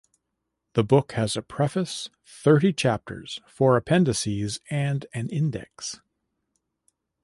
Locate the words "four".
3.45-3.77